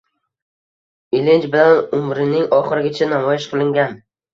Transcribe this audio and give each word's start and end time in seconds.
Ilinj 1.19 1.47
bilan 1.57 1.85
umrining 2.01 2.51
oxirigacha 2.63 3.15
namoyish 3.17 3.51
qilingan 3.59 4.01